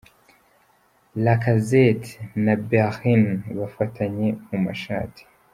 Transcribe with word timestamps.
Lacazette 1.23 2.09
na 2.43 2.53
Bellerin 2.67 3.25
bafatanye 3.59 4.27
mu 4.49 4.57
mashati. 4.65 5.21